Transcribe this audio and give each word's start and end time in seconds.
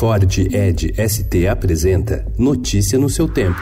Ford 0.00 0.38
Ed 0.38 0.94
ST 0.96 1.46
apresenta 1.46 2.24
Notícia 2.38 2.98
no 2.98 3.10
seu 3.10 3.28
tempo. 3.28 3.60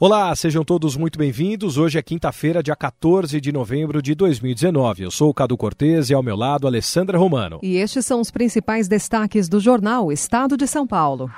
Olá, 0.00 0.34
sejam 0.34 0.64
todos 0.64 0.96
muito 0.96 1.20
bem-vindos. 1.20 1.78
Hoje 1.78 2.00
é 2.00 2.02
quinta-feira, 2.02 2.64
dia 2.64 2.74
14 2.74 3.40
de 3.40 3.52
novembro 3.52 4.02
de 4.02 4.12
2019. 4.16 5.04
Eu 5.04 5.10
sou 5.12 5.30
o 5.30 5.34
Cadu 5.34 5.56
Cortez 5.56 6.10
e 6.10 6.14
ao 6.14 6.22
meu 6.22 6.34
lado, 6.34 6.66
Alessandra 6.66 7.16
Romano. 7.16 7.60
E 7.62 7.76
estes 7.76 8.04
são 8.04 8.20
os 8.20 8.32
principais 8.32 8.88
destaques 8.88 9.48
do 9.48 9.60
jornal 9.60 10.10
Estado 10.10 10.56
de 10.56 10.66
São 10.66 10.84
Paulo. 10.84 11.30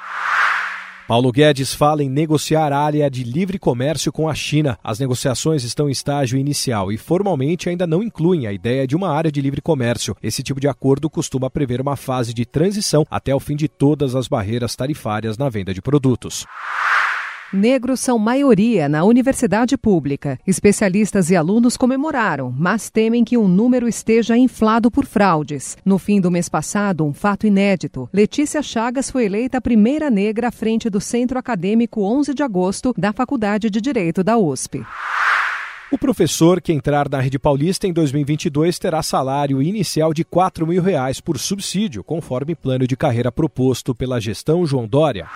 Paulo 1.08 1.32
Guedes 1.32 1.72
fala 1.72 2.04
em 2.04 2.10
negociar 2.10 2.70
área 2.70 3.10
de 3.10 3.24
livre 3.24 3.58
comércio 3.58 4.12
com 4.12 4.28
a 4.28 4.34
China. 4.34 4.78
As 4.84 4.98
negociações 4.98 5.64
estão 5.64 5.88
em 5.88 5.92
estágio 5.92 6.38
inicial 6.38 6.92
e 6.92 6.98
formalmente 6.98 7.66
ainda 7.66 7.86
não 7.86 8.02
incluem 8.02 8.46
a 8.46 8.52
ideia 8.52 8.86
de 8.86 8.94
uma 8.94 9.08
área 9.10 9.32
de 9.32 9.40
livre 9.40 9.62
comércio. 9.62 10.14
Esse 10.22 10.42
tipo 10.42 10.60
de 10.60 10.68
acordo 10.68 11.08
costuma 11.08 11.48
prever 11.48 11.80
uma 11.80 11.96
fase 11.96 12.34
de 12.34 12.44
transição 12.44 13.06
até 13.10 13.34
o 13.34 13.40
fim 13.40 13.56
de 13.56 13.68
todas 13.68 14.14
as 14.14 14.28
barreiras 14.28 14.76
tarifárias 14.76 15.38
na 15.38 15.48
venda 15.48 15.72
de 15.72 15.80
produtos. 15.80 16.44
Negros 17.52 18.00
são 18.00 18.18
maioria 18.18 18.90
na 18.90 19.04
universidade 19.04 19.74
pública. 19.78 20.38
Especialistas 20.46 21.30
e 21.30 21.36
alunos 21.36 21.78
comemoraram, 21.78 22.54
mas 22.54 22.90
temem 22.90 23.24
que 23.24 23.38
um 23.38 23.48
número 23.48 23.88
esteja 23.88 24.36
inflado 24.36 24.90
por 24.90 25.06
fraudes. 25.06 25.74
No 25.82 25.98
fim 25.98 26.20
do 26.20 26.30
mês 26.30 26.46
passado, 26.46 27.06
um 27.06 27.14
fato 27.14 27.46
inédito. 27.46 28.06
Letícia 28.12 28.62
Chagas 28.62 29.10
foi 29.10 29.24
eleita 29.24 29.56
a 29.56 29.62
primeira 29.62 30.10
negra 30.10 30.48
à 30.48 30.50
frente 30.50 30.90
do 30.90 31.00
Centro 31.00 31.38
Acadêmico 31.38 32.02
11 32.02 32.34
de 32.34 32.42
agosto 32.42 32.92
da 32.98 33.14
Faculdade 33.14 33.70
de 33.70 33.80
Direito 33.80 34.22
da 34.22 34.36
USP. 34.36 34.84
O 35.90 35.96
professor 35.96 36.60
que 36.60 36.70
entrar 36.70 37.08
na 37.08 37.18
rede 37.18 37.38
paulista 37.38 37.86
em 37.86 37.94
2022 37.94 38.78
terá 38.78 39.02
salário 39.02 39.62
inicial 39.62 40.12
de 40.12 40.22
4 40.22 40.66
mil 40.66 40.82
reais 40.82 41.18
por 41.18 41.38
subsídio, 41.38 42.04
conforme 42.04 42.54
plano 42.54 42.86
de 42.86 42.94
carreira 42.94 43.32
proposto 43.32 43.94
pela 43.94 44.20
gestão 44.20 44.66
João 44.66 44.86
Dória. 44.86 45.26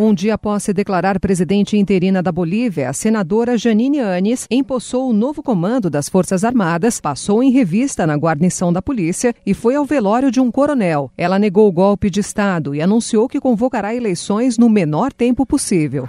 Um 0.00 0.14
dia 0.14 0.34
após 0.34 0.62
se 0.62 0.72
declarar 0.72 1.18
presidente 1.18 1.76
interina 1.76 2.22
da 2.22 2.30
Bolívia, 2.30 2.88
a 2.88 2.92
senadora 2.92 3.58
Janine 3.58 3.98
Anes 3.98 4.46
empossou 4.48 5.10
o 5.10 5.12
novo 5.12 5.42
comando 5.42 5.90
das 5.90 6.08
Forças 6.08 6.44
Armadas, 6.44 7.00
passou 7.00 7.42
em 7.42 7.50
revista 7.50 8.06
na 8.06 8.14
guarnição 8.14 8.72
da 8.72 8.80
polícia 8.80 9.34
e 9.44 9.52
foi 9.52 9.74
ao 9.74 9.84
velório 9.84 10.30
de 10.30 10.38
um 10.38 10.52
coronel. 10.52 11.10
Ela 11.18 11.36
negou 11.36 11.66
o 11.66 11.72
golpe 11.72 12.10
de 12.10 12.20
Estado 12.20 12.76
e 12.76 12.80
anunciou 12.80 13.28
que 13.28 13.40
convocará 13.40 13.92
eleições 13.92 14.56
no 14.56 14.68
menor 14.68 15.12
tempo 15.12 15.44
possível. 15.44 16.08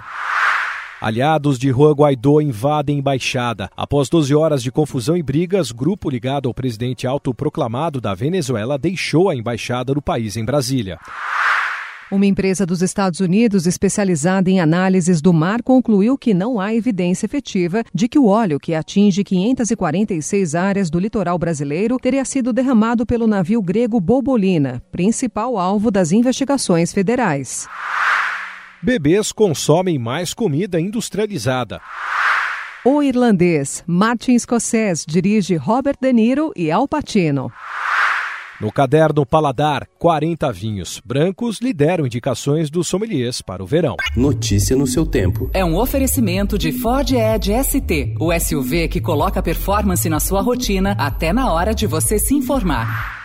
Aliados 1.00 1.58
de 1.58 1.70
Juan 1.70 1.92
Guaidó 1.92 2.40
invadem 2.40 2.98
embaixada. 2.98 3.68
Após 3.76 4.08
12 4.08 4.32
horas 4.36 4.62
de 4.62 4.70
confusão 4.70 5.16
e 5.16 5.22
brigas, 5.22 5.72
grupo 5.72 6.08
ligado 6.08 6.46
ao 6.46 6.54
presidente 6.54 7.08
autoproclamado 7.08 8.00
da 8.00 8.14
Venezuela 8.14 8.78
deixou 8.78 9.28
a 9.28 9.34
embaixada 9.34 9.92
do 9.92 10.00
país 10.00 10.36
em 10.36 10.44
Brasília. 10.44 10.96
Uma 12.10 12.26
empresa 12.26 12.66
dos 12.66 12.82
Estados 12.82 13.20
Unidos 13.20 13.68
especializada 13.68 14.50
em 14.50 14.58
análises 14.58 15.22
do 15.22 15.32
mar 15.32 15.62
concluiu 15.62 16.18
que 16.18 16.34
não 16.34 16.58
há 16.58 16.74
evidência 16.74 17.24
efetiva 17.24 17.84
de 17.94 18.08
que 18.08 18.18
o 18.18 18.26
óleo 18.26 18.58
que 18.58 18.74
atinge 18.74 19.22
546 19.22 20.56
áreas 20.56 20.90
do 20.90 20.98
litoral 20.98 21.38
brasileiro 21.38 21.98
teria 21.98 22.24
sido 22.24 22.52
derramado 22.52 23.06
pelo 23.06 23.28
navio 23.28 23.62
grego 23.62 24.00
Bobolina, 24.00 24.82
principal 24.90 25.56
alvo 25.56 25.88
das 25.88 26.10
investigações 26.10 26.92
federais. 26.92 27.68
Bebês 28.82 29.30
consomem 29.30 29.96
mais 29.96 30.34
comida 30.34 30.80
industrializada. 30.80 31.80
O 32.84 33.02
irlandês 33.02 33.84
Martin 33.86 34.36
Scorsese 34.36 35.04
dirige 35.06 35.54
Robert 35.54 35.96
De 36.00 36.12
Niro 36.12 36.50
e 36.56 36.72
Al 36.72 36.88
Pacino. 36.88 37.52
No 38.60 38.70
caderno 38.70 39.24
Paladar, 39.24 39.88
40 39.98 40.52
vinhos 40.52 41.00
brancos 41.02 41.60
lideram 41.62 42.04
indicações 42.04 42.68
dos 42.68 42.88
sommeliers 42.88 43.40
para 43.40 43.62
o 43.62 43.66
verão. 43.66 43.96
Notícia 44.14 44.76
no 44.76 44.86
seu 44.86 45.06
tempo. 45.06 45.48
É 45.54 45.64
um 45.64 45.78
oferecimento 45.78 46.58
de 46.58 46.70
Ford 46.70 47.10
Edge 47.10 47.52
ST, 47.64 48.16
o 48.20 48.38
SUV 48.38 48.86
que 48.88 49.00
coloca 49.00 49.42
performance 49.42 50.06
na 50.10 50.20
sua 50.20 50.42
rotina 50.42 50.94
até 50.98 51.32
na 51.32 51.50
hora 51.50 51.74
de 51.74 51.86
você 51.86 52.18
se 52.18 52.34
informar. 52.34 53.19